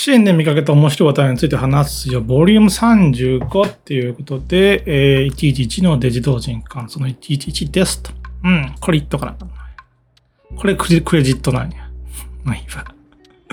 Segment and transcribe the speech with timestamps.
[0.00, 8.12] Ci-enで見かけた面白い話題について話すよ、ボリューム35っていうことで、えー、111のデジ同人館、その111ですと。
[8.44, 9.36] うん、これ言っとかな。
[10.56, 11.90] これクレクレジットなんや。
[12.44, 12.84] まあいいわ。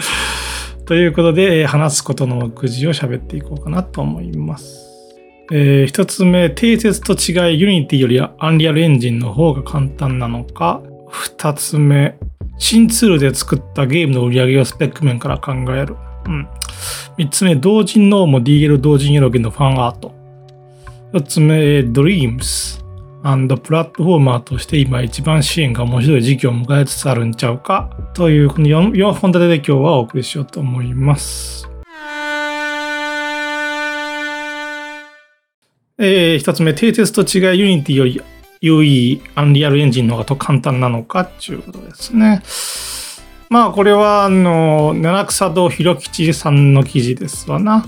[0.86, 4.86] ということで、えー話すことの目次を喋っていこうかなと思います。
[5.52, 10.84] えー一つ目、定説と違い、 Unity より Unreal Engine の方が簡単なのか。
[11.10, 12.16] 二つ目、
[12.60, 15.96] 新ツールで作ったゲームの売り上げをスペック面から考える。
[16.26, 16.48] うん。
[17.18, 20.14] 三つ目、同人ノーも DL 同人エロゲのファンアート。
[21.14, 22.84] 四つ目、Dreams。
[23.24, 31.68] プラットフォーマーとして今一番 Ci-enが面白い時期を迎えつつあるんちゃうかというこの 4, 4本立てで今日はお送りしようと思います。
[35.98, 38.22] えー、一つ目、定説と違い Unity より
[38.62, 42.42] 優位 Unreal Engine の方がと簡単なのかっていうことですね。
[43.50, 47.86] まあこれはあの七草堂弘吉さんの記事ですわな。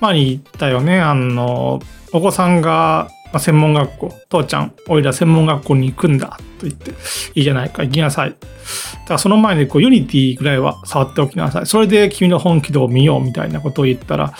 [0.00, 1.00] 前に言ったよね。
[1.00, 1.80] あの
[2.12, 6.92] お子さんがまあ専門学校、父ちゃん、おいら専門学校に行くんだと言って、
[7.34, 8.30] いいじゃないか、行きなさい。
[8.30, 11.66] だからその前にこう Unity ぐらいは触っておきなさい。
[11.66, 14.32] それで君の本気度を見ようみたいなことを言ったら、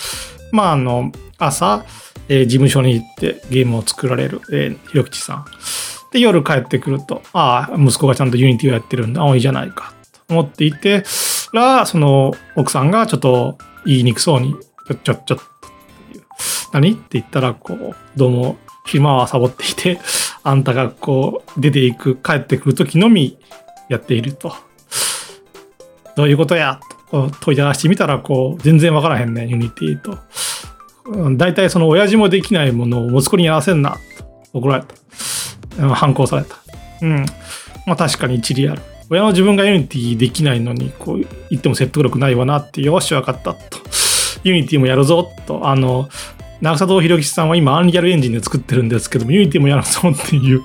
[0.52, 1.84] まああの、朝、
[2.28, 5.44] えー事務所に行ってゲームを作られる、えー、ひろきちさん。
[6.12, 9.22] で、夜帰ってくると、ああ、息子がちゃんと Unity をやってるんだ。
[9.22, 9.92] ああ、いいじゃないか。
[10.28, 11.04] 思っていて、
[11.52, 14.54] ら、その奥さんがちょっと言いにくそうに、
[14.86, 15.38] ちょ、ちょ、ちょっ。
[16.72, 16.92] 何？
[16.92, 18.56] って言ったら、こう、どうも、
[18.86, 19.98] 昼間はサボっていて、
[20.44, 23.38] あんたがこう、出ていく、帰ってくる時のみ
[23.88, 24.54] やっていると。
[26.16, 26.80] どういうことや？
[27.10, 30.18] と問いただしてみたら、こう、全然わからへんね、 Unityと。
[31.06, 33.96] うん大体その親父もできないものを息子にやらせんな、
[34.52, 35.94] と怒られた。
[35.94, 36.56] 反抗された。
[37.00, 37.24] うん。
[37.86, 38.82] まあ確かに一理ある。
[39.10, 43.78] 親の自分が Unityできないのに、こう言っても説得力ないわなって、よし、わかった、と。
[44.44, 45.68] Unityもやるぞ、と。
[45.68, 46.08] あの、
[46.60, 50.62] 七草堂弘吉さんは今、 Unreal Engine で作ってるんですけども、 Unityもやるぞっていう、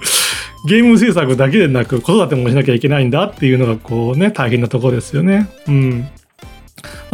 [0.67, 5.49] ゲーム制作だけでなく、子育てもしなきゃいけないんだっていうのが、こうね、大変なところですよね。
[5.67, 6.07] うん。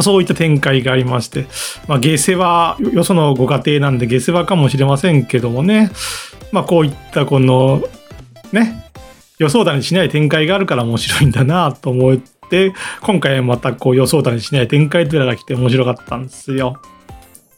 [0.00, 1.46] そういった展開がありまして、
[1.86, 5.90] まあ、下世話、よそのご家庭なんで下世話かもしれませんけどもね、
[6.52, 7.82] まあ、こういったこの、
[8.52, 8.89] ね、
[9.40, 12.18] 予想だにしない展開があるから面白いんだなと思っ
[12.50, 16.80] て、今回またこう予想だにしない展開というのが来て面白かったんですよ。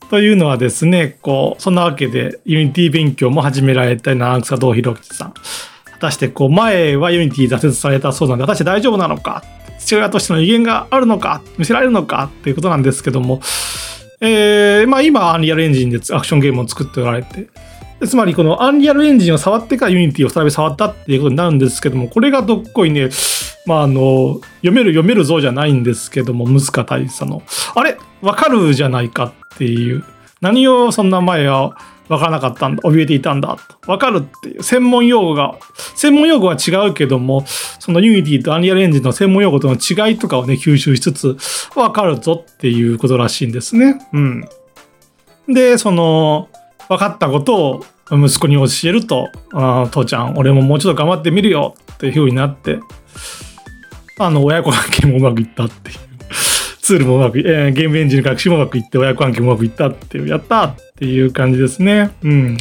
[0.09, 5.33] というのはですね、こう、そんなわけで、 Unity勉強も始められた七草堂弘吉さん。
[5.33, 9.43] 果たして、こう、前は Unity挫折されたそうなんで、果たして大丈夫なのか？
[9.79, 11.43] 父親としての威厳があるのか？
[11.59, 12.31] 見せられるのか？
[12.31, 13.41] っていうことなんですけども、
[14.21, 17.49] えー、まあ今、 Unreal Engine でアクションゲームを作っておられて、
[18.07, 23.09] つまりこの Unreal Engine を触ってから Unity を再び触ったっていうことになるんですけども、これがどっこいね、
[23.67, 27.43] まああの、読める読めるぞじゃないんですけども、ムスカ大佐の、
[27.75, 27.99] あれ？
[28.21, 30.05] わかるじゃないかっていう、
[30.41, 31.77] 何をそんな前は
[32.09, 33.57] わからなかったんだ、怯えていたんだ。
[33.87, 35.57] わかるっていう、専門用語が、
[35.95, 37.45] 専門用語は違うけども、
[37.79, 41.37] その Unity と Unreal Engine の専門用語との違いとかをね、吸収しつつ、
[41.77, 44.07] わかるぞっていうことらしいんですね。
[44.13, 44.49] うん。
[45.49, 46.49] で、その、
[46.89, 52.81] 分かったことを息子に教えると、あ父ちゃん、俺ももうちょっと頑張ってみるよっていう風になって、
[54.19, 55.99] あの、親子関係もうまくいったっていう。
[56.83, 62.11] ツールもうまく、えーゲームエンジンの学習もうまくいって、親子関係もうまくいったっていう、やったっていう感じですね。
[62.23, 62.59] うん。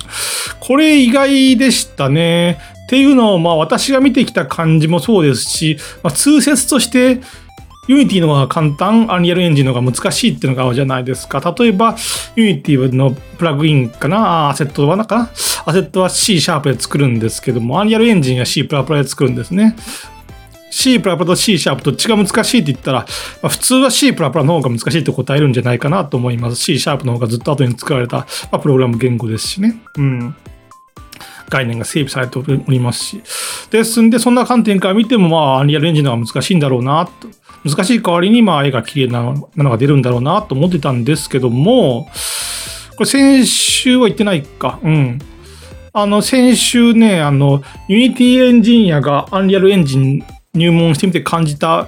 [0.59, 2.59] これ意外でしたね。
[2.85, 7.19] っていうのを、まあ私が見てきた感じもそうですし、まあ、通説として、
[7.91, 11.41] Unity の方が簡単、 Unreal Engine の方が難しいっていうのがあるじゃないですか。
[11.59, 11.97] 例えば、
[12.37, 14.49] Unity のプラグインかな？
[14.49, 15.23] アセットはなんかな？
[15.23, 15.27] ア
[15.73, 19.75] セットは C シャープで作るんですけども、 Unreal Engine は C プラプラで作るんですね。
[20.69, 26.55] C プラプラと C シャープどっちが難しいって言ったら、まあ普通は C プラプラの方が難しいって答えるんじゃないかなと思います。
[26.55, 29.81] C シャープの方がずっと後に作られた、まあ、プログラム言語ですしね。
[29.97, 30.33] うん。
[31.49, 33.21] 概念が整備されておりますし。
[33.69, 37.27] ですんで、そんな観点から見ても、まあ、 Unreal Engine の方が難しいんだろうなと。
[37.65, 42.09] 難しい代わりに、まあ、絵が綺麗なのが出るんだろうなと思ってたんですけども、
[42.95, 44.79] これ先週は言ってないか。
[44.83, 45.19] うん。
[45.93, 50.23] あの、先週ね、あの、 Unity エンジニアが Unreal Engine
[50.53, 51.87] 入門してみて感じた思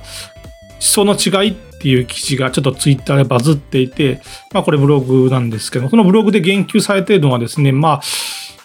[0.80, 4.22] 想の違いっていう記事がちょっとツイッターでバズっていて、
[4.54, 8.02] まあこれブログなんですけど、そのブログで言及されているのはですね、まあ、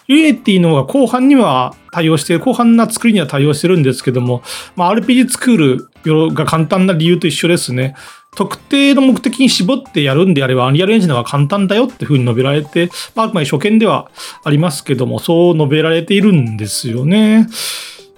[0.09, 4.41] Unity の方が広範には対応してる、広範な作りには対応してるんですけども、
[4.75, 5.87] まあ RPG 作る
[6.33, 7.95] が簡単な理由と一緒ですね。
[8.35, 14.09] 特定の目的に絞ってやるんであれば、 Unreal Engine の方が簡単だよっていうふうに述べられて、まあ、あくまで初見では
[14.43, 17.47] ありますけども、そう述べられているんですよね。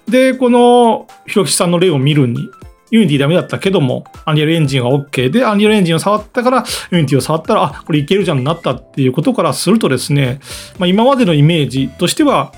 [0.08, 2.48] で、この、ひろきさんの例を見るに、
[2.92, 10.40] Unity ダメだったけども、アンリアルエンジンは OK で、アンリアルエンジンを触ったから、Unity を触ったら、あ、これいけるじゃんなったっていうことからするとですね、
[10.78, 12.52] まあ、今までのイメージとしては、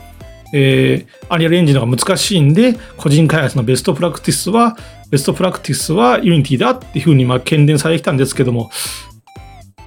[0.53, 4.77] えー、アンリアルエンジンの方が難しいんで、個人開発のベストプラクティスは、
[5.11, 8.71] ベストプラクティスは Unity だっていうふうにまあ懸念されてきたんですけども、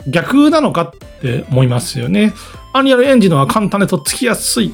[0.07, 0.91] 逆なのかっ
[1.21, 2.33] て思いますよね。
[2.73, 4.73] アンリアルエンジンの方が簡単でとっつきやすい。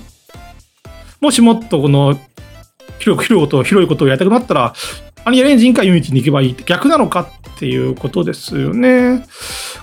[1.22, 2.20] もしもっとこの
[3.00, 4.74] 広く広いことを広いことをやりたくなったら、
[5.26, 9.26] Unreal Engine か Unity に行けばいいって逆なのかっていうことですよね。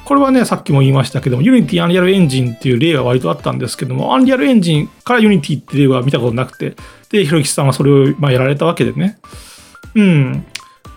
[0.04, 6.74] これはね、さっきも言いましたけども、 Unity Unreal Engine っていう例が割とあったんですけども、 Unreal Engine から Unity って例は見たことなくて、
[7.10, 9.18] で、ひろきさんはそれをまあやられたわけでね。
[9.94, 10.44] うん。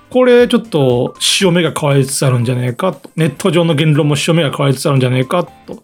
[0.09, 3.09] これちょっと潮目が変わりつつあるんじゃねえかと。
[3.15, 5.83] ネット上の言論も潮目が変わりつつあるんじゃねえかと。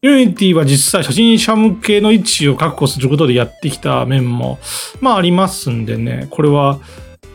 [0.00, 4.60] Unity は実際初心者向けの位置を確保することでやってきた面も、
[5.00, 6.78] まあありますんでね、これは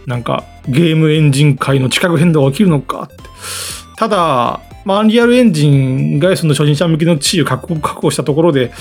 [0.06, 3.16] なんかゲームエンジン界の地殻変動が起きるのかって。
[3.98, 8.72] ただ、まあ、 Unreal Engine がその初心者向けの地位を確保したところで、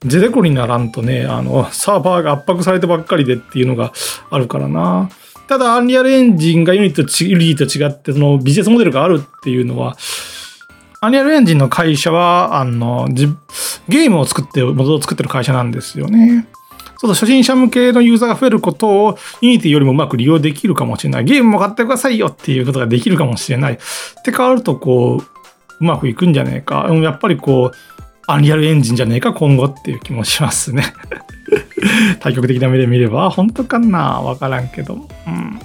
[0.00, 3.92] 銭こにならんとね、あの、サーバーが圧迫されてばっかりでっていうのが
[4.30, 5.10] あるからな。
[5.46, 9.96] ただ、 Unreal Engine が Unity と違って、そのビジネスモデルがあるっていうのは、
[11.00, 13.08] アニアルエンジンの会社は、あの、
[13.88, 16.48] ゲームを作って、モードを作ってる会社なんですよね。
[16.98, 21.24] そう初心者向けのユーザーが増えることを Unity よりもうまく利用できるかもしれない。
[21.24, 23.74] ゲームも買ってくださいよっていうことができるかもしれない。
[23.74, 23.78] っ
[24.24, 25.24] て変わると、こう、
[25.80, 26.88] うまくいくんじゃねえか。
[26.90, 27.76] やっぱりこう、
[28.26, 30.94] アンリアルエンジンじゃねえか、今後っていう気もしますね。
[32.20, 34.94] 対極的な目で見れば、本当かなわからんけど。
[34.94, 35.60] うん。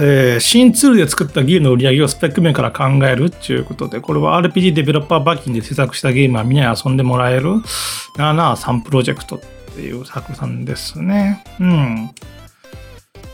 [0.00, 7.54] えー、新ツールで作ったゲームの売り上げをスペック面から考えるっていうことで、これは RPG デベロッパーバッキンで制作したゲームはみんなに遊んでもらえる
[8.16, 9.40] 73プロジェクトっ
[9.74, 11.44] ていう作品ですね。
[11.58, 12.10] うん。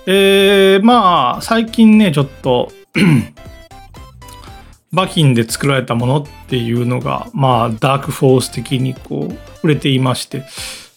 [0.07, 2.71] えー、まあ、最近ね、ちょっと
[4.93, 10.45] バキンで作られたものっていうのが、まあ、ダークフォース的にこう、売れていまして、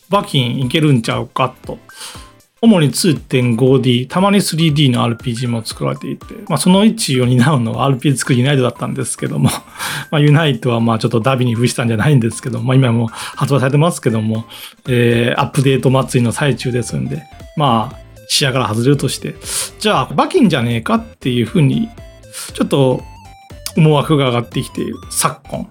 [0.09, 1.79] バキンいけるんちゃうかと。
[2.61, 9.49] 主に 2.5D、たまに 3D の RPG も作られていて、まあ、その位置を担うのは RPG 作るユナイトだったんですけども、
[10.09, 14.45] まあ、ユナイトはまあちょっとダビに付したんじゃないんですけど、まあ、今も発売されてますけども、
[14.87, 17.23] えー、アップデート祭りの最中ですんで、
[17.55, 19.35] まあ、視野から外れるとして、
[19.79, 21.89] じゃあ、バキンじゃねえかっていうふうに、
[22.53, 23.03] ちょっと
[23.77, 25.69] 思惑が上がってきている昨今。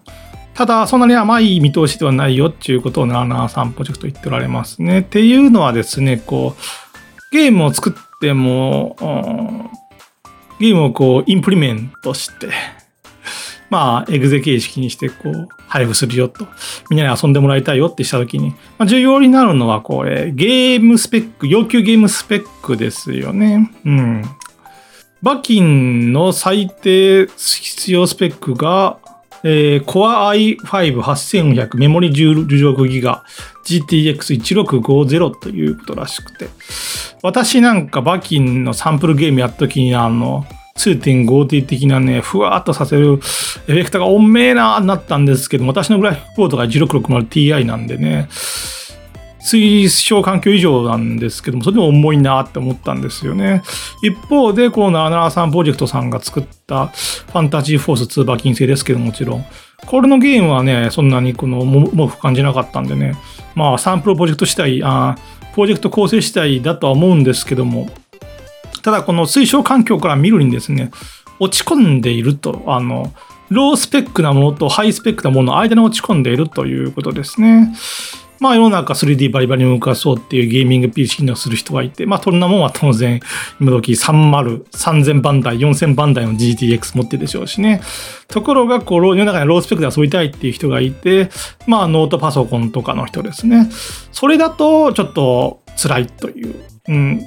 [0.56, 5.00] ただ、そんなに甘い見通しではないよっていうことを773プロジェクト言っておられますね。
[5.00, 8.96] っていうのはですね、こう、ゲームを作っても、
[10.58, 12.48] ゲームをこう、インプリメントして、
[13.68, 16.46] まあ、エグゼ形式にして、こう、配布するよと。
[16.88, 23.70] みんなに遊んでもらいたいよってしたときに、まあ、重要になるのは、これ、ゲームスペック、要求ゲームスペックですよね。
[23.84, 24.24] うん。
[25.20, 28.98] バキンの最低必要スペックが、
[29.48, 33.06] えー、Core i5-8400 メモリ16 g b
[33.64, 36.48] GTX1650 ということらしくて。
[37.22, 40.46] 私なんかバキンのサンプルゲームやった時にあの
[40.76, 48.28] 2.5T 的なね、ふわっとさせるエフェクターがおんめえななったんですけど、私のグラフィックボードが 1660Ti なんでね、
[49.46, 53.62] 推奨環境以上なんですけども、それでも重いなって思ったんですよね。
[54.02, 59.46] 一方で、この773プロジェクトさんが作ったファンタジーフォース2馬金星ですけどもちろん。
[59.86, 63.14] これのゲームはね、そんなにこの重く感じなかったんでね、
[63.54, 65.16] まあサンプルプロジェクト自体、あ
[65.54, 67.88] プロジェクト構成自体だとは思うんですけども、
[68.82, 70.90] ただこの推奨環境から見るにですね、
[71.38, 73.12] 落ち込んでいると、あの、
[73.48, 77.72] ロースペックなものとハイスペックなものの間に落ち込んでいるということですね。
[78.40, 83.20] まあ世の中 3D バリバリに動かそうっていうゲーミング PC のする人がいて、まあそんなもんは当然
[83.60, 87.80] 今時30、3000番台、4000番台の GTX 持ってるでしょうしね。
[88.28, 91.30] ところがこう世の中にロースペックで遊びたいっていう人がいて、
[91.66, 93.68] まあノートパソコンとかの人ですね。
[94.12, 96.54] それだとちょっと辛いという。
[96.88, 97.20] うん、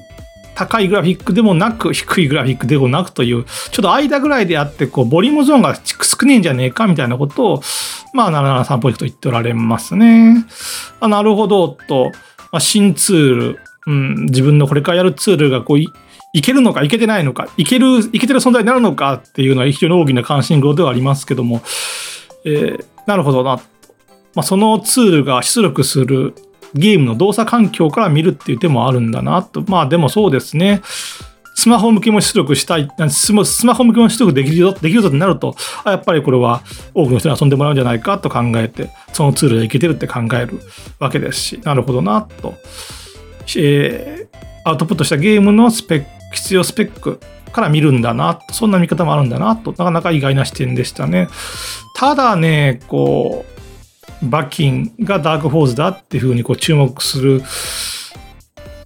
[0.59, 7.63] 高いグラフィックでもなく、 低いグラフィックでもなくという、ちょっと間ぐらいであって、こう、ボリュームゾーンが少ねえんじゃねえかみたいなことを、
[8.13, 10.45] まあ、773プロジェクト言っておられますね。
[10.99, 12.11] あなるほど、と、
[12.51, 15.87] まあ、新ツール、うん、自分のこれからやるツールがこうい、
[16.33, 21.61] いけるのか、いけてないのか、いける、いけてる存在になるのかっていうのは非常に大きな関心事ではありますけども、
[22.43, 23.61] えー、なるほどな。
[24.35, 26.35] まあ、そのツールが出力する
[26.73, 29.63] ゲームの動作環境から見るっていう手もあるんだなと。
[29.67, 30.81] まあでもそうですね。
[31.59, 36.61] スマホ向けも出力したい、スマホ向けも出力できるよ、できるぞってなると、やっぱりこれは
[36.93, 40.61] 多くの人に遊んでもらうんじゃないかと考えて、そのツールでいけてるって考える
[40.99, 42.53] わけですし、なるほどな、と。
[43.57, 47.19] えー、アウトプットしたゲームのスペック、必要スペック
[47.51, 51.27] から見るんだな、そんな見方もあるんだな、と、なかなか意外な視点でしたね。
[51.93, 53.58] ただね、こう、
[54.23, 57.41] バッキンがダークフォーズだっていうふうにこう注目する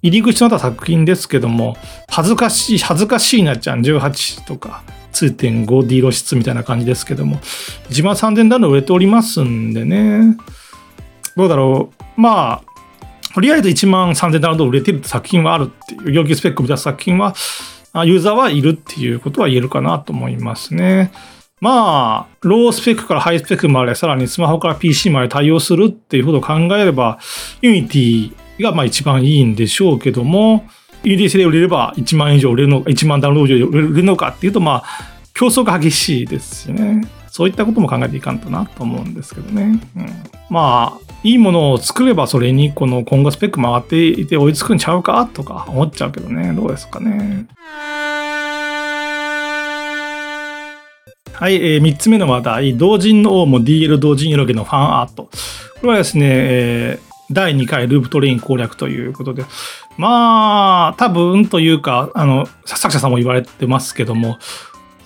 [0.03, 1.77] 入り口となった作品ですけども、
[2.09, 7.37] 恥ずかしい、恥ずかしいなちゃん18とか、2.5D 露出みたいな感じですけども、
[7.89, 10.37] 1万3000ダウンロ売れておりますんでね、
[11.37, 12.21] どうだろう。
[12.21, 17.33] まあ、とりあえず1万3000ダウンロ売れてる作品はあるっていう、要求スペックを満たす作品は、
[18.05, 21.13] ユーザーはいるっていうことは言えるかなと思いますね。
[21.63, 27.19] まあ、ロースペックからハイスペックまで、さらにスマホから PC まで対応するっていうことを考えれば、
[27.61, 30.67] Unity がまあ一番いいんでしょうけども、
[31.03, 37.07] UDC で売れれば1万以上売れるのか、1万ダウンロード以上売れるのかっていうと、まあ、競争が激しいですしね。
[37.29, 39.81] そういったことも考えていかんとなと思うんですけどね。
[39.95, 40.05] うん、
[40.49, 46.51] まあ、いいものを作ればそれにこの今後スペック回っていて追いつくんちゃうかとか思っちゃうけどね。
[46.51, 47.47] どうですかね。
[51.33, 55.23] はい、えー、3つ目の話題、同人の王も DL 同人エロゲのファンアート。
[55.23, 59.45] これはですね、えー第2回ループトレイン攻略ということで、
[59.97, 64.37] まあ、多分というか、あの、作者さんも言われてますけども、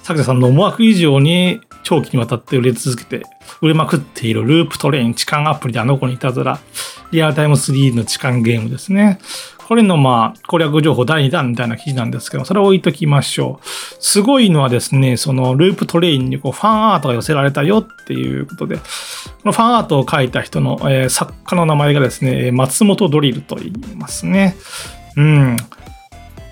[0.04, 3.26] 作者さんの思惑以上に長期にわたって売れ続けて、
[3.62, 6.60] 売れまくっているループトレイン痴漢アプリであの子にいたずら、
[7.12, 9.20] リアルタイム3の痴漢ゲームですね。
[9.68, 13.66] これのまあ攻略情報第2弾みたいな記事なんですけど、それを置いときましょう。
[14.00, 18.84] すごいのはですね、そのループトレインにこうファンアートが寄せられたよっていうことで、こ
[19.46, 24.56] のファンアートを描いた人の、えー、作家の名前がですね、松本ドリルと言いますね。
[25.18, 25.58] うん。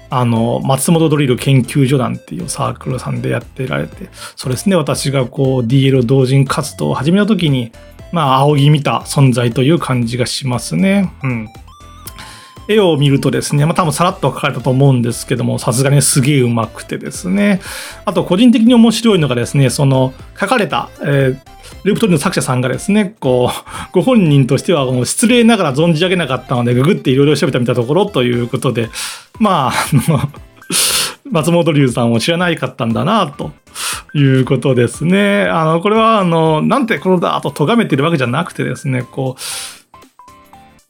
[0.09, 7.71] あの、松本ドリル研究所団っていうサークルさんでやってられて、そうですね、私がこう DL 同人活動を始めた時に、
[8.11, 11.13] まあ、仰ぎ見た存在という感じがしますね。
[11.23, 11.47] うん。
[12.67, 17.61] 絵を見るとですね、まあ多分さらっと描かれたと思うんですけども、さすがにすげえ上手くてですね。
[18.05, 21.37] あと個人的に面白いのがですね、その書かれた、えー、
[21.83, 28.89] ループトリの作者さんがですね、こう、 ご本人としては失礼ながら存じ上げなかったので、ググっていろいろ調べてみたところということで、
[29.39, 29.73] まあ、あ
[30.11, 30.19] の、
[31.31, 33.51] 松本龍さんを知らないかったんだな、と
[34.13, 35.43] いうことですね。
[35.43, 39.41] あの、これは、あの、なんてこのだと咎めてるわけじゃなくてですね、こう、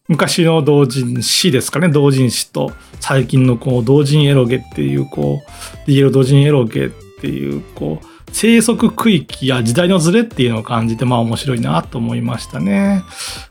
[0.07, 5.41] 昔の同人誌ですかね、同人誌と最近のこう同人エロゲっていう、こ
[5.87, 6.89] う、DL 同人エロゲっ
[7.21, 13.03] ていう、こう、生息区域や時代のズレっていうのを感じて、まあ面白いなと思いましたね。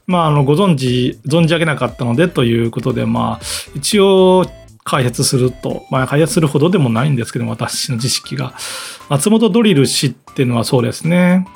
[0.06, 3.44] まあ、あの、ご存知、存じ上げなかったのでということで、まあ、
[3.74, 4.44] 一応、
[4.84, 8.52] 解説すると、まあ、解説するほどでもないんですけど私の知識が。
[9.08, 11.46] 松本ドリル氏っていうのはそうですね。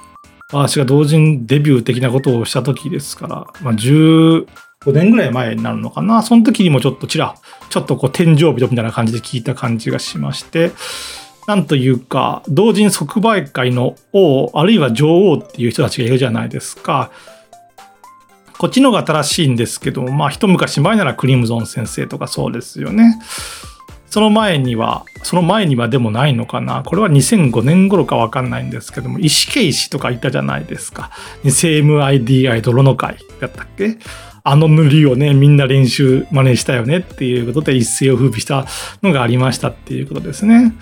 [0.50, 3.74] 私が同人デビュー的なことをした時ですから、まあ、
[4.88, 6.22] 5年ぐらい前になるのかな。
[6.22, 7.34] その時にもちょっとちら、
[7.70, 10.72] ちょっとこう天井人みたいな感じで聞いた感じがしまして、
[11.46, 17.10] なんというか、同人即売会の王、あるいは女王っていう人たちがいるじゃないですか。
[18.58, 23.18] こっちの方が新しいんですけども、まあ一昔前ならクリムゾン先生とかそうですよね。
[24.10, 26.82] その前には、その前にはでもないのかな。
[26.82, 31.10] これは2005年頃かわかんないんですけども、石ケ石とかいたじゃないですか。
[31.44, 33.98] 2000MIDI 泥の会だったっけ？
[34.50, 38.64] あの塗りをね、みんな練習真似したよねっていうことで一世を風靡した
[39.02, 40.72] のがありましたっていうことですね。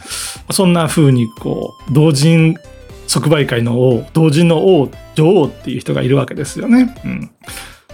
[0.52, 2.56] そんな風にこう、同人
[3.08, 6.94] 即売会の王、同人の王、女王っていう人がいるわけですよね。
[7.04, 7.30] うん。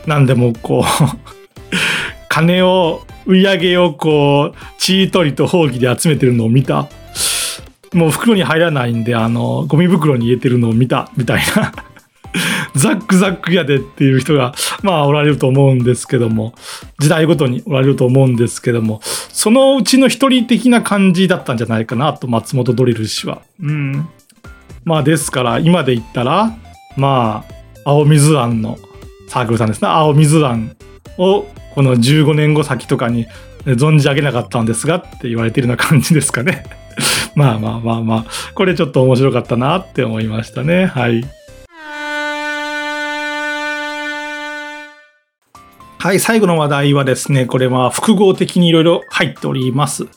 [0.07, 0.85] なんでもこう
[2.29, 6.91] 金を、売り上げをこう、チートリと放棄で集めてるのを見た。
[7.95, 11.73] もう袋に入らないんで、あの、ゴミ袋に入れてるのを見た、みたいな
[12.75, 16.55] ザックザックやでっていう人が、まあおられると思うんですけども、
[16.99, 23.43] 時代ごとにおられると思うんですけども、そのうちの一人的な感じだったんじゃないかなと、松本ドリル氏は。
[23.61, 24.09] うん。
[24.85, 26.57] まあですから、今で言ったら、
[26.97, 28.79] まあ、青水庵の
[29.29, 29.89] サークルさんですね。
[29.89, 30.77] 青水庵
[31.19, 33.27] をこの15年後先とかに
[33.65, 36.65] 存じ上げなかったんですがって言われてるような感じですかね。
[37.35, 38.25] まあまあまあまあ、
[38.55, 40.87] これちょっと面白かったなって思いましたね。
[40.87, 41.25] はい。
[46.03, 50.09] はい、最後の話題はですね、これは複合的にいろいろ入っております。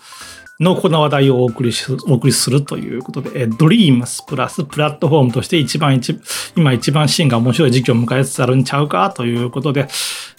[0.59, 6.19] のこの話題をお送りし、お送りするということで、え、Dreams プラスプラットフォームとして一番一、
[6.55, 9.87] 今一番シーンが面白い時期を迎えつつあるんちゃうかということで、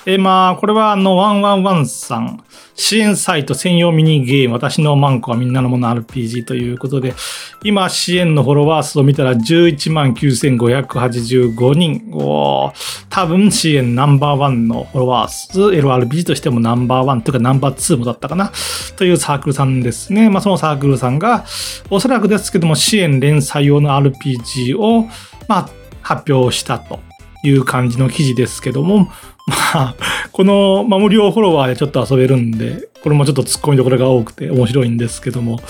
[0.08, 2.44] えー、まあ、これはあの、ワンワンワンさん、
[2.76, 7.12] 支援サイト専用ミニゲーム、私のマンコはみんなのもの RPG ということで、
[7.64, 12.08] 今、支援のフォロワー数を見たら11万9585人。
[12.12, 12.72] お
[13.10, 17.22] 多分支援ナンバーワンのフォロワー数、LRPG としてもナンバーワン。
[17.22, 18.52] というかナンバーツーもだったかな、
[18.96, 20.30] というサークルさんですね。
[20.30, 21.44] まあ、そのサークルさんが、
[21.90, 25.08] おそらくですけども、支援連載用の RPG を、
[25.48, 25.70] まあ、
[26.00, 27.00] 発表したと
[27.42, 29.08] いう感じの記事ですけども、
[29.46, 29.94] まあ、
[30.32, 35.60] この、まあ、無料フォロワーでちょっと遊べるんで、これもちょっと突っ込みどころが多くて面白いんですけども、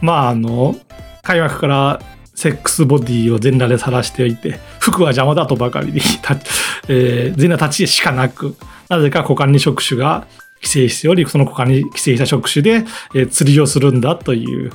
[0.00, 0.76] まあ、あの、
[1.22, 2.02] 開幕から
[2.34, 6.00] セックスボディを全裸で晒しておいて、服は邪魔だとばかりに、
[6.88, 8.56] えー、全裸立ちしかなく、
[8.88, 10.26] なぜか股間に触手が
[10.56, 14.72] 規制しており、その股間に規制した触手で、えー、釣りをするんだという、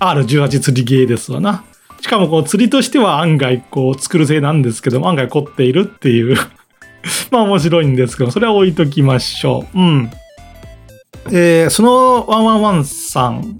[0.00, 1.64] R18 釣りゲーですわな。
[2.00, 6.36] しかもこう釣りとしては案外ツクール製なんですけども、案外凝っているっていう
[7.30, 9.78] まあ面白いんですけど、それは置いときましょう。
[9.78, 10.10] うん。
[11.32, 13.58] えー、そのワンワンワンさん、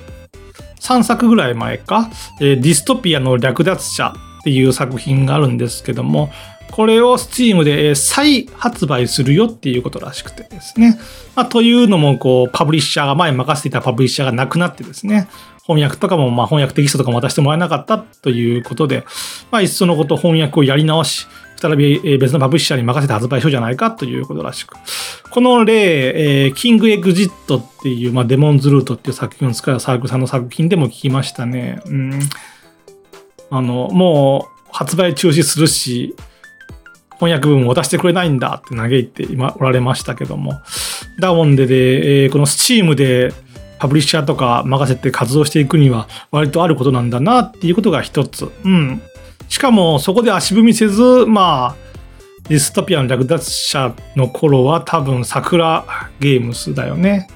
[0.80, 2.10] 3作ぐらい前か、
[2.40, 6.30] えー、ディストピアの略奪者っていう作品があるんですけども、
[6.70, 10.98] これを Steam で再発売するよっていうことらしくてですね。
[11.34, 15.28] まあ、というのも、こう、パブリッシャーが、前任せていたパブリッシャーがなくなってですね、
[15.64, 19.04] 翻訳とかも、まあ、翻訳テキストとかも渡してもらえなかったということで、
[19.50, 21.26] まあ、いっそのこと翻訳をやり直し、
[21.58, 24.76] 再び別のパブリッシャーに任せて発売しようじゃないかということらしく。
[25.30, 31.80] この例、えー、キングエグジットっていう、まあ、デモンズルートっていう作品を使うサークルさんの作品でも聞きましたね。
[31.86, 32.20] うん。
[33.50, 36.14] あの、もう発売中止するし、
[37.18, 40.60] 翻訳文を渡してくれないんだって嘆いて今おられましたけども。
[41.20, 43.32] だもんでで、えー、このスチームで
[43.78, 48.50] パブリッシャーとか任せて活動していくには割とあることなんだなっていうことが一つ。
[48.64, 49.02] うん。
[49.48, 51.76] しかもそこで足踏みせず、まあ、
[52.48, 55.84] ディストピアの略奪者の頃は多分桜
[56.20, 57.28] ゲームスだよね。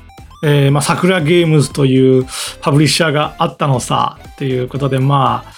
[0.43, 2.27] えー、まあ、桜ゲームズという
[2.63, 5.53] パブリッシャーがあったのさっていうことでまあ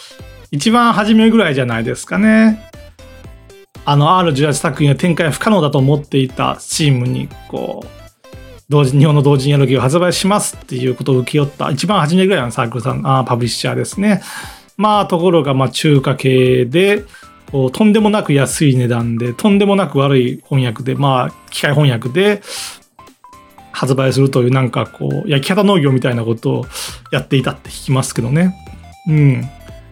[0.51, 2.69] 一番初めぐらいじゃないですかね。
[3.85, 7.87] あの R18 作品は展開不可能だと思っていたチームにこう
[8.69, 14.23] 同時日本の同人やる気を発売しますっていうことを請け負った一番初めぐらいのサークルさんあパブリッシャーですね。
[14.77, 17.05] まあところがまあ中華系で
[17.51, 22.43] こうとんでもなく安い値段でとんでもなく悪い翻訳でまあ機械翻訳で
[23.73, 26.67] 発売するというなんかこう焼き方農業みたいなことを
[27.11, 28.55] やっていたって聞きますけどね。
[29.09, 29.51] うん。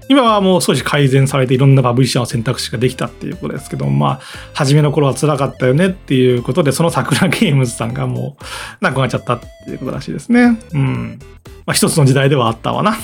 [0.09, 4.21] 今はもう少し改善されていろんなパブリッシャーの選択肢ができたっていうことですけどまあ
[4.55, 10.59] 初めの頃は辛かったよねっていうことでその桜ゲームズさんがもうなくなっちゃったっていうことらしいですね。
[10.75, 11.19] うん。
[11.65, 12.97] まあ一つの時代ではあったわな。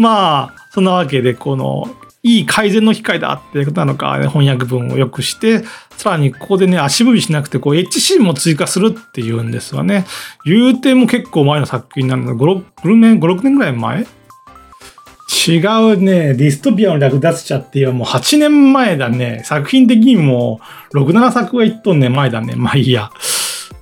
[0.00, 5.64] まあ、そんなわけで、この、いい改善の機会だってことなのか、翻訳文を良くして、
[5.96, 10.04] さらにここでね、足踏みしなくて、こう、HC も追加するっていうんですよね。
[10.44, 14.06] 言うても結構前の作品なんだ5、6年、5、6年ぐらい前？
[15.46, 16.34] 違うね。
[16.34, 19.42] ディストピアの略奪者っていうもう8年前だね。
[19.44, 20.60] 作品的にも
[20.92, 22.54] 6、7作は1トンね、前だね。
[22.56, 23.10] まあいいや。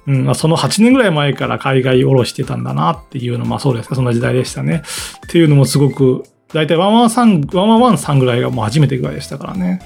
[0.08, 4.82] うん、その8年ぐらい前から海外おろしてたんだなっていうのまあそうですか、そんな時代でしたね。
[5.26, 9.82] っていうのもすごく、大体ワンワンさん、ワンさんぐらいがもう初めてぐらいでしたからね。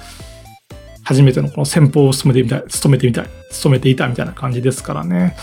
[1.02, 5.36] 初めてのこの先方を務めてみたい、務めてみたい、務めていたみたいな感じですからね。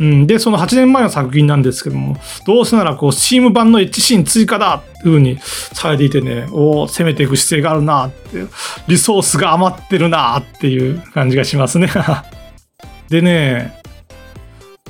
[0.00, 8.44] うん、で、その8年前の作品なんですけども、どうせならこう、チーム版のエッジシーン追加だっていう風にされていてね、おお、攻めていく姿勢があるなって、
[8.86, 11.88] リソースが余ってるなっていう感じがしますね。
[13.08, 13.83] でね、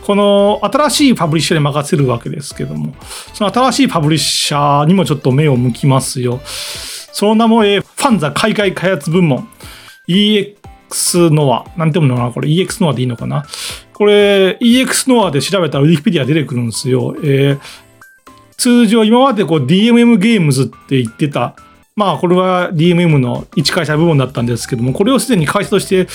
[0.05, 2.95] この新しいパブリッシャーに任せるわけですけども、
[3.33, 6.41] その新しいパブリッシャーにもちょっと目を向きますよ。
[6.45, 9.49] その名も、ファンザ海外開発部門
[10.07, 11.65] EX ノア。
[11.79, 13.47] なんて読むのかなこれ EX ノアでいいのかな
[13.95, 17.17] これ EX ノアで調べたらウィキペディア出てくるんですよ。
[17.23, 17.61] えー、
[18.59, 21.57] 通常今までこう DMM ゲームズって言ってた
[21.97, 26.09] まあこれは DMM の一会社部門だったんですけども、これをすでに会社として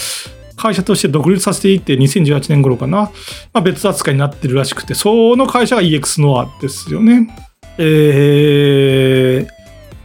[0.60, 3.12] 会社として独立させていって2018年頃かな、
[3.54, 7.36] まあ、別扱いになってるらしくて、その会社が EX ノアですよね。
[7.78, 9.48] えー、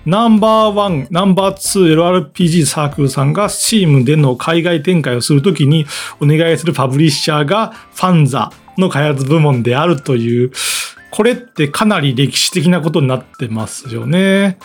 [0.06, 5.86] ナンバーワン、ナンバーツー LRPG サークルさんが Steam での海外展開をするときに
[6.20, 10.52] お願いするパブリッシャーがファンザの開発部門であるという、
[11.10, 14.58] これってかなり歴史的なことになってますよね。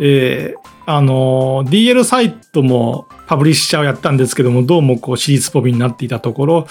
[0.00, 6.68] えー、あの、DL サイトもパブリッシャーをやったんですけども、どうもこう、シリーズポビになっていたところ、フ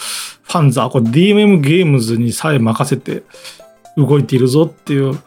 [0.47, 3.23] ァンザー、これ DMM ゲームズにさえ任せて
[3.97, 5.19] 動いているぞっていう、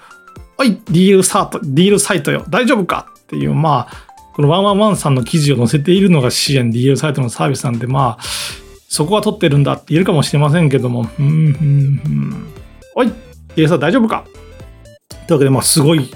[0.59, 3.13] おい、DL サイト、DL サイトよ、大丈夫か？
[3.21, 8.23] っていう、まあ、この111さんの記事を載せているのが支援 DL サイトのサービスなんで、まあ、
[8.89, 12.53] そこは取ってるんだって言えるかもしれませんけども、うん、うん、うん。
[12.95, 13.13] おい
[13.57, 14.25] DL さん大丈夫か？
[15.09, 16.09] というわけで、まあ、すごい、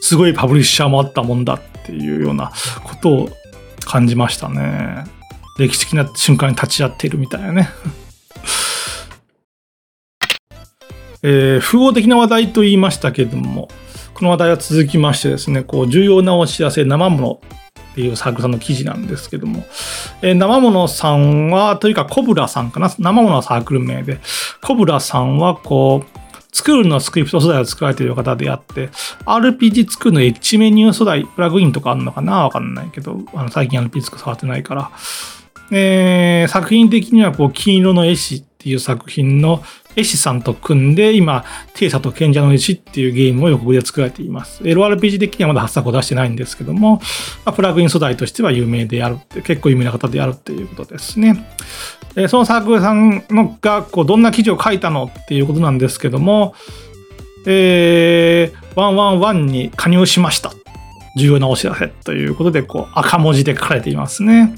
[0.00, 1.60] すごいパブリッシャーもあったもんだ。
[1.84, 2.50] っていうような
[2.82, 3.28] ことを
[3.84, 5.04] 感じましたね。
[5.58, 7.68] 歴史的な瞬間に立ち会っているみたいなね。
[11.22, 13.68] えー、符号的な話題と言いましたけれども、
[14.14, 17.40] この話題は続きましてですね、こう、重要なお知らせ、生もの
[17.92, 19.64] っていうサークルさんの記事なんですけども、
[20.22, 24.20] えー、生ものさんは、というかコブラさんかな、生ものはサークル名で、
[24.62, 26.23] コブラさんは、こう、
[26.54, 28.88] 作るのスクリプト素材を作られている方であって、
[29.26, 34.90] RPG 作るのエッジメニュー素材、プラグインとかあるのかなわかんないけど、あの最近 RPG 作触ってないから。
[35.72, 39.64] えー、作品的にはこう金色の絵師っていう作品の
[39.96, 44.62] 絵師さんと組んで、今、テイサと賢者の絵師っていうゲームを予告で作られています。
[44.62, 47.00] LRPG 的にはまだ発作を出してないんですけども、
[47.44, 51.46] まあ、プラグイン素材としては有名であるって、結構有名な方であるっていうことですね。
[52.16, 56.54] えー、そのサークルさんのが、こう、どんな記事を書いたのっていうことなんですけども、
[57.46, 60.52] えー、111に加入しました。
[61.16, 64.54] 重要なお知らせということで、こう、赤文字で書かれていますね。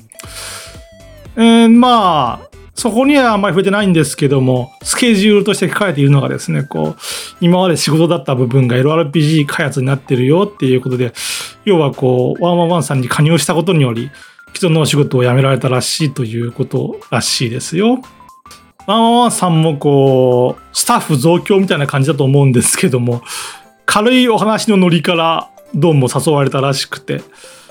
[1.36, 2.45] えー、まあ、
[2.76, 7.00] そこにはあんまり触れてないんですけども、スケジュールとして書かれているのがですね、こう、
[7.40, 11.14] 今まで仕事だった部分が LRPG 開発になってるよっていうことで、
[11.64, 14.10] 要はこう、ワンワンワンさんに加入したことにより、
[14.54, 18.02] 既存のお仕事を辞められたらしいということらしいですよ。
[18.86, 23.22] ワンワンワンさんもこう、スタッフ増強みたいな感じだと思うんですけども、
[23.86, 27.22] 軽いお話のノリからどうも誘われたらしくて、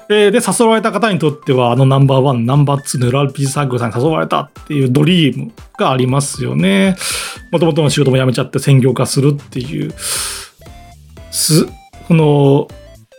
[0.09, 6.95] えー、で、誘われた方にとっては、あのナンバーワン、ナンバーツーのラルピーサークルさんに誘われたっていうドリームがありますよね。
[7.51, 9.93] もともとの仕事も辞めちゃって専業化するっていう、
[11.31, 11.65] す、
[12.07, 12.67] この、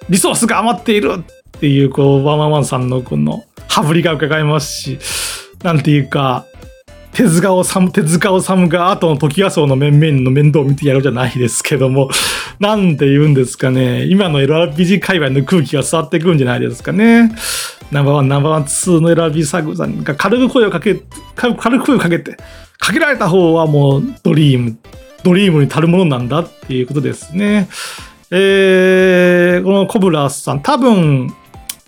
[0.08, 4.98] リソースが余っているっていう、こう、ワンワンワンさんのこの、羽振りが伺えますし、
[5.64, 6.46] なんていうか、
[7.16, 12.10] 手塚治虫、手塚治虫が後の時矢荘の面々の面倒を見てやろうじゃないですけども、
[12.60, 14.04] なんて言うんですかね。
[14.04, 17.34] 今の エロ RPG 界隈の空気が伝わってくるんじゃないですかね。
[17.90, 21.00] ナンバーワン、ナンバーワン、ツーの LRPG サークさんが軽く声をかけ、
[21.34, 22.36] 軽く声をかけて、
[22.78, 24.76] かけられた方はもうドリーム、
[25.22, 27.68] ドリームに足るものなんだっていうことですね。
[28.30, 31.32] えー、このコブラさん、多分、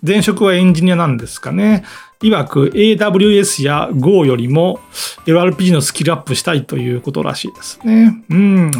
[0.01, 1.83] 前職はエンジニアなんですかね。
[2.21, 4.79] 曰く AWS や Go よりも
[5.25, 8.23] エロ RPG のスキルアップしたいということらしいですね。
[8.29, 8.71] うん。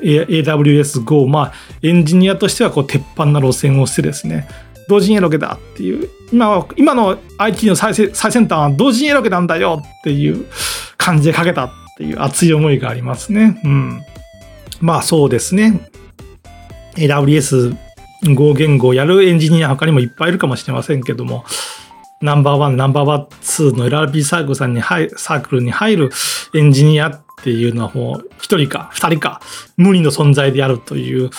[0.00, 4.48] AWS Go、まあ、エンジニアとしてはこう鉄板な路線をしてですね、
[4.88, 10.46] 同時にエロゲだっていう、今は、今の IT の最最先端は同時にエロゲなんだよっていう
[10.96, 13.60] 感じでかけたっていう熱い思いがありますね。
[13.64, 14.00] うん。
[14.80, 15.90] まあそうですね。
[16.94, 17.76] AWS
[18.34, 21.44] Go 言語をやるエンジニア他にもいっぱいいるかもしれませんけども、
[22.20, 26.10] ナンバーワン、ナンバーワンツーの LRP サークルさんに入サークルに入る
[26.54, 29.40] エンジニアっていうのはもう一人か二人か
[29.76, 31.30] 無理の存在であるという、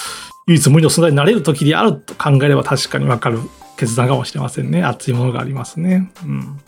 [0.47, 3.39] 唯一無二の存在になれる時であると考えれば確かにわかる
[3.77, 4.83] 決断かもしれませんね。
[4.83, 6.11] 熱いものがありますね。
[6.23, 6.59] うん。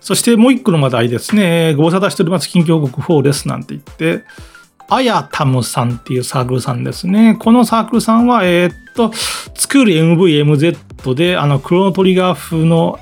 [0.00, 1.74] そしてもう一個の話題ですね。
[1.74, 4.24] ご無沙汰しております近況報告4ですなんて言って、
[4.90, 7.36] あやたむさんっていうサークルさんですね。
[7.38, 9.12] このサークルさんは、えー、っと、
[9.54, 12.98] 作る MVMZ で、あの、クロノトリガー風の、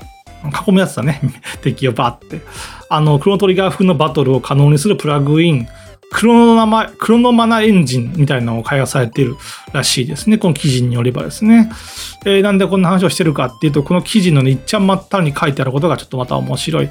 [0.67, 1.19] 囲むやつだね。
[1.61, 2.41] 敵をバーって。
[2.89, 5.67] あの、クロノトリガー風のバトルを可能にするプラグイン、
[6.11, 9.35] クロノマクロノマナエンジンみたいなのを開発されている
[9.73, 10.37] らしいですね。
[10.37, 11.71] この記事によればですね。
[12.25, 16.89] えー、なんでこんな話をしてるかっていうと、この記事のね、いっちゃんまったに書いてあることがちょっとまた面白い。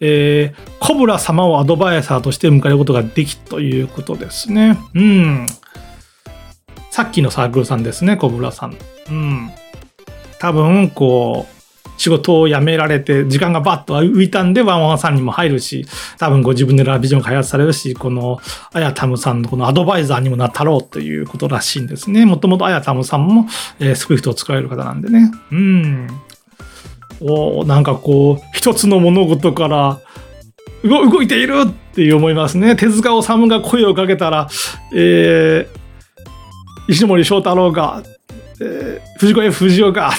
[0.00, 4.78] えー、コブラ様をアドバイザーとして迎えることができということですね。
[4.94, 5.46] うん。
[6.90, 8.76] さっきのサークルさんですね、コブラさん。
[9.10, 9.50] うん。
[10.38, 11.54] 多分、こう、
[11.96, 15.86] 仕事を辞められて、時間がバッと浮いたんで、ワンワンさんにも入るし、
[16.18, 18.38] 多分ご自分でラビジョン開発されるし、この、
[18.72, 22.26] あやたむさんのこのアドバイザーにもなったろうということらしいんですね。
[22.26, 23.46] もともとあやたむさんも、
[23.78, 25.30] えー、スクリプトを作られる方なんでね。
[25.52, 26.08] うん。
[27.20, 30.00] おなんかこう、一つの物事から
[30.82, 32.76] 動いているっていう思いますね。
[32.76, 34.48] 手塚治虫が声をかけたら、
[34.94, 38.02] えー、石森章太郎が、
[38.60, 40.10] えー、藤子 F 不二雄が、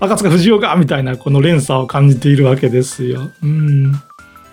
[0.00, 3.30] 赤塚不二夫がみたいなこの連鎖を感じているわけですよ。
[3.42, 3.92] うん。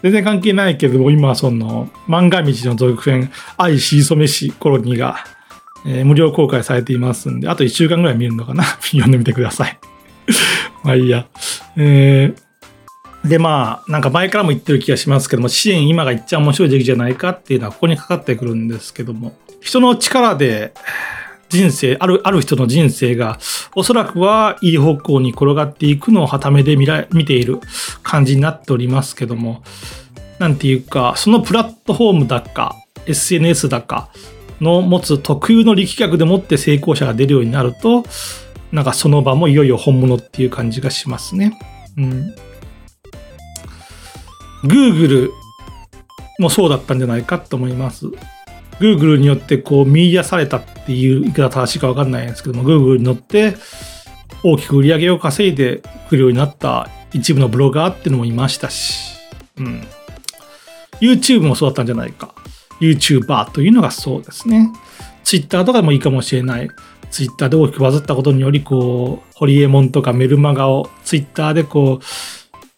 [0.02, 5.17] 全然関係ないけど今その漫画道の続編愛しいそめしコロニーが、
[5.86, 9.80] えー、無料公開されていますんで、あと1週間ぐらい見るのかな 読んでみてください。
[10.84, 11.28] まあいいや。
[11.78, 20.74] えー、でまあ、なんか前からも言ってる気がしますけども、支援今が一番面白い時期じゃないかっていうのはここにかかってくるんですけども、人の力で
[21.54, 23.38] 人生、ある、ある人の人生が、
[23.76, 27.60] おそらくはいい方向に転がっていくのをはためで見ら見ている
[28.02, 29.63] 感じになっておりますけども、
[30.39, 34.10] なんていうか、そのプラットフォームだか、SNS だか
[34.60, 38.04] の持つ特有の力学でもって成功者が出るようになると、
[38.74, 41.60] なんかその場もいよいよ本物っていう感じがしますね。
[41.96, 42.36] うん。
[44.64, 45.30] Google
[46.40, 48.08] もそうだったんじゃないかと思います。
[48.80, 53.56] Google によってこう見出されたっていう言い方正しいかわかんないんですけども、Google に乗って
[54.44, 59.20] 大きく売り上げを稼いでくるようになった一部のブロガーっていうのもいましたし、
[59.58, 59.84] うん。
[61.00, 62.34] YouTube もそうだったんじゃないか。
[62.82, 64.72] YouTuber というのがそうですね。
[65.24, 66.70] Twitter とかでもいいかもしれない。
[67.13, 72.06] Twitter で大きくバズったことにより、こう、ホリエモンとかメルマガを Twitter でこう、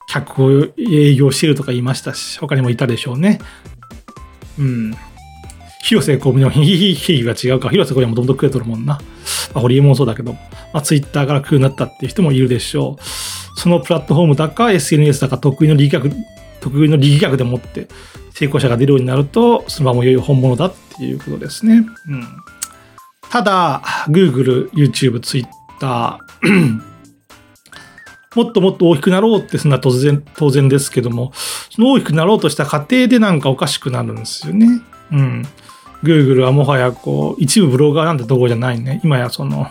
[0.09, 3.39] 客を営業してるとか言いましたし、他にもいたでしょうね。
[4.59, 4.93] うん。
[5.81, 7.69] 広瀬香美のヒヒヒが違うか。
[7.69, 8.95] 広瀬香美はもともと食えとるもんな。
[8.95, 9.01] ま
[9.55, 10.39] あ、ホリエモンそうだけど、ま
[10.73, 13.59] あ、ツイッターから食うなったっていう人もいるでしょう。
[13.59, 16.15] そのプラットフォームだか SNS だか得意の力学、
[16.59, 17.87] 得意の力学でもって
[18.33, 21.85] 成功者が出るようになると、その場もいよいよ本物だっていうことですね。
[22.09, 22.44] うん。
[23.29, 26.19] ただ、Google、YouTube、Twitter、
[28.35, 31.31] もっともっと大きくなろうってすんな当然、当然ですけども、
[31.69, 34.67] その大きくなろうとした過程でなんかおかしくなるんですよね。
[35.11, 35.47] うん。
[36.03, 38.99] Google はもはやこう、一部ブロガーなんてとこじゃないね。
[39.03, 39.67] 今やその、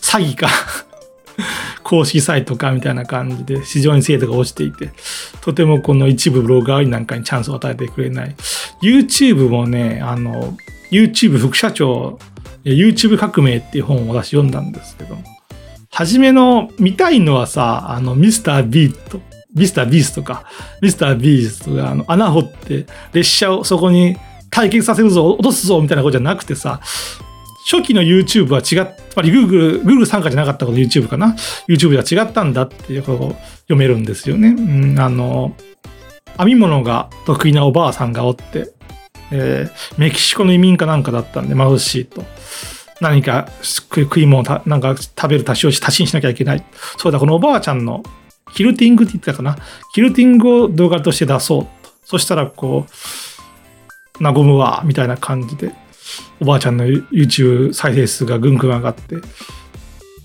[0.00, 0.48] 詐欺か
[1.82, 4.90] 公式サイトかみたいな感じで市場に精度が落ちていて、
[5.42, 8.34] とてもこの一部ブロガーなんかにチャンスを与えてくれない。
[8.82, 10.56] YouTube もね、あの、
[10.90, 12.18] YouTube 副社長、
[12.74, 15.16] YouTube 革命っていう本を私読んだんですけど、
[15.90, 19.20] 初めの見たいのはさ、あの、ミスタービート、
[19.54, 20.44] ミスタービーストか、
[20.82, 24.16] ミスタービーストがあの穴掘って列車をそこに
[24.50, 26.80] 対決させるぞ、落とすぞみたいなことじゃなくてさ、
[27.70, 31.36] 初期の YouTube は違っ、つまり Google、Google 参加じゃなかったこと YouTube かな
[31.68, 34.48] ?YouTube では違ったんだっていうことを読めるんですよね。
[34.48, 35.54] うん、あの、
[36.38, 38.70] 編み物が得意なおばあさんがおって、
[39.30, 42.24] えー、メキシコの移民かなんかだったんで貧しいと。
[43.00, 46.64] 何か食い物なんか食べる足しをし、足しにしなきゃいけない。
[46.96, 48.02] そうだ、このおばあちゃんの
[48.54, 49.56] キルティングって言ってたかな。
[49.92, 51.90] キルティングを動画として出そうと。
[52.04, 52.86] そしたら、こ
[54.20, 55.72] う、和むわ、みたいな感じで、
[56.40, 59.16] おばあちゃんの YouTube 再生数がぐんぐん上がって、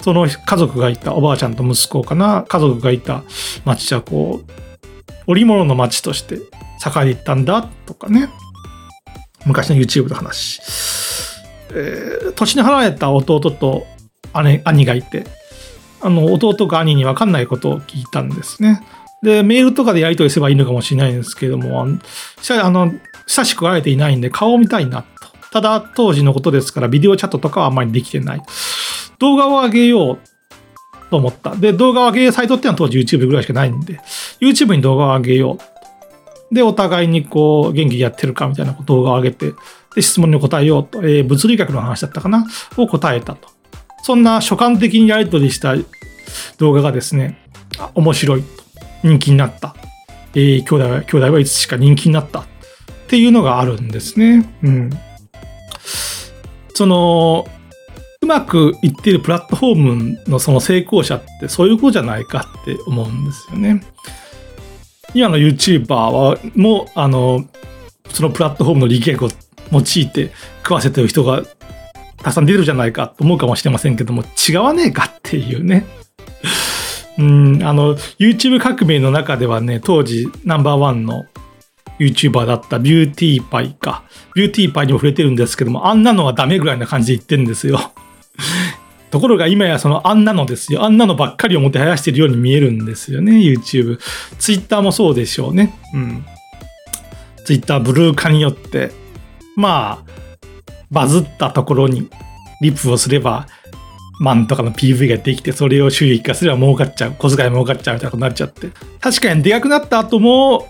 [0.01, 3.23] その家族がいた、おばあちゃんと息子かな、家族がいた
[3.65, 4.51] 町はこう、
[5.27, 8.29] 織物の町として栄えていったんだとかね。
[9.45, 10.61] 昔の YouTube の話。
[11.75, 13.85] えー、年の離れた弟と
[14.43, 15.25] 姉兄がいて、
[16.01, 18.81] あの、弟が兄に分かんないことを聞いたんですね。
[19.23, 21.85] で、メールとかでやり取りすればいいのかもしれないんですけども、あ
[22.69, 22.93] の、
[23.25, 25.07] 親しく会えていないんで顔を見たいなと。
[25.51, 28.41] ただ、当時のことですから、ビデオチャットとかはあんまりできてない。
[29.19, 30.19] 動画を上げよう
[31.09, 31.55] と思った。
[31.55, 34.01] で、動画を上げるサイトっていうのは当時 YouTube ぐらいしかないんで、
[34.41, 35.72] YouTube に動画を上げよう。
[36.51, 39.53] で、お互いにこう、元気やってるかみたいな動画を上げて、
[39.95, 42.45] で、質問に答えようと、えー、物理学の話だったかな？
[42.77, 43.49] を答えたと。
[44.03, 45.75] そんな所感的にやり取りした
[46.57, 47.39] 動画がですね、
[47.95, 48.63] 面白いと。
[49.03, 49.75] 人気になった。
[50.35, 52.39] えー、兄弟は、兄弟はいつしか人気になった。
[52.41, 52.45] っ
[53.07, 54.49] ていうのがあるんですね。
[54.63, 54.89] うん。
[56.73, 57.47] その、
[58.21, 63.83] うまくいっているプラットフォームのその成功者ってそういうことじゃないかって思うんですよね。
[65.13, 67.45] 今の YouTuber はもう、あの、
[68.09, 69.29] そのプラットフォームの力学を
[69.71, 70.31] 用いて
[70.63, 71.43] 食わせてる人が
[72.17, 75.85] たくさん出るじゃないかと思うかもしれませんけども、違わねえかっていうね。
[77.19, 81.25] うん、あの、YouTube 革命の中ではね、当時ナンバーワンの
[81.99, 84.03] YouTuber だったビューティーパイか。
[84.35, 87.91] ビューティーパイにも触れてるんですけども、あんなのはダメぐらいな感じで言ってるんですよ。
[89.13, 90.83] ところが今やそのあんなのですよ。
[90.83, 93.99] あんなのばっかりをもてはやしてるように見えるんですよね、YouTube。
[94.39, 95.71] Twitter もそうでしょうね。
[95.93, 96.25] うん。
[97.45, 98.89] Twitter ブルー化によって、
[99.55, 100.47] まあ、
[100.89, 102.09] バズったところに
[102.59, 103.45] リップをすれば、
[104.19, 107.11] マンとかの PV ができて、それを収益化すれば儲かっちゃう。
[107.11, 108.69] 小遣い儲かっちゃうみたいなことになっちゃって。
[108.99, 110.67] 確かにでかくなった後も、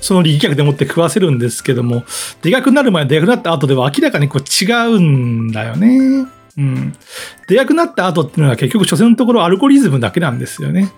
[0.00, 2.04] その力学でもって食わせるんですけども、
[2.40, 6.40] でかくなる前、でかくなった後では明らかにこう違うんだよね。
[6.56, 6.92] うん。
[7.48, 10.92] でかくなった後っていうのは結局、所詮のところアルゴリズムだけなんですよね。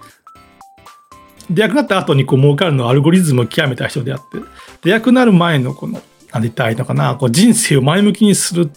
[1.51, 4.39] でかくなった後にこう儲かるのはアルゴリズムを極めた人であって、
[4.83, 8.71] でかくなる前のこの、なんて言ったらいいのかな、こう人生を前向きにする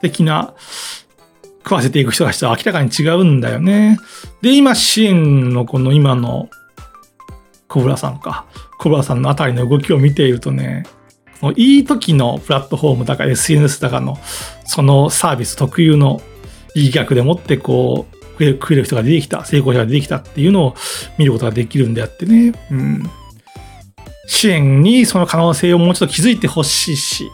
[0.00, 0.54] 的な、
[1.62, 3.98] 食わせていく人たちとは明らかに違うんだよね。
[4.40, 6.48] で、今、支援のこの今の
[7.68, 8.46] 小倉さんか。
[8.78, 10.84] 小倉さんのあたりの動きを見ているとね、
[11.56, 14.18] いい時のプラットフォームだか SNS だかの
[14.70, 16.22] そのサービス特有の
[16.76, 20.74] いい額でもってこう、食える食える人が出てきた、成功者が出てきたっていうのを
[21.18, 22.52] 見ることができるんであってね。
[22.70, 23.10] うん。
[24.28, 27.28] 支援にその可能性をもうちょっと気づいてほしいし、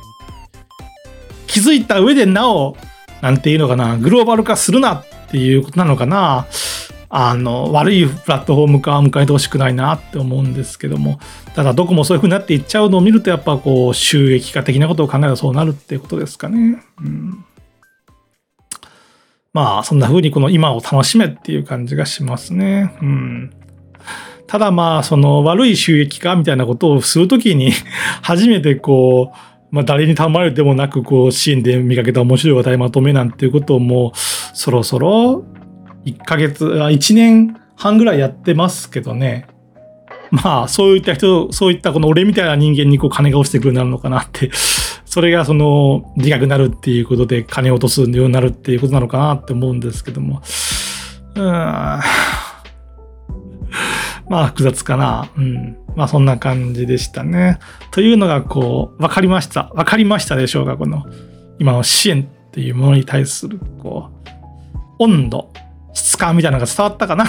[1.46, 2.74] 気づいた上でなお、
[3.20, 6.46] なんていうのかな、グローバル化するなっていうことなのかな。
[7.18, 11.18] あの、悪いプラットフォーム化は迎えてほしくないなって思うんですけども、
[11.54, 16.82] ただどこもそういう風になっていっちゃうのを見ると、やっぱこう、収益化的なことを考えるとそうなるっていうことですかね。
[17.00, 17.42] うん、
[19.54, 22.94] まあ、そんな風にこの今を楽しめっていう感じがしますね。
[23.00, 23.50] うん。
[24.46, 27.72] ただまあ、その悪い収益化みたいなことをするときに、
[28.20, 34.18] 初めてこう、まあ誰に頼まれてもなく、こう、支援で見かけた面白い話題まとめなんていうことをもう、
[34.52, 35.46] そろそろ、
[36.06, 39.46] 1ヶ月、1年半ぐらいやってますけどね。
[40.30, 44.50] まあ、そういった人、そういったこの俺みたいな人間にこう金が落ちてくるようになるのかなって、
[45.04, 50.42] それがその、自覚になるっていうことで金を落とすようになるっていうことなのかなって思うんですけども。
[51.34, 51.44] うん。
[54.28, 55.28] まあ複雑かな。
[55.36, 55.76] うん。
[55.94, 57.58] まあそんな感じでしたね。
[57.92, 59.70] というのがこう、わかりました。
[59.74, 61.06] わかりましたでしょうかこの、
[61.58, 64.28] 今の支援っていうものに対する、こう、
[64.98, 65.50] 温度、
[65.96, 67.24] 質感みたいなのが伝わったかな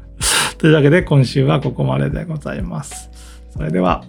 [0.58, 3.10] というわけで今週はここまででございます。
[3.50, 4.04] それでは、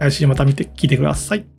[0.00, 1.53] 来週また見て、聞いてください。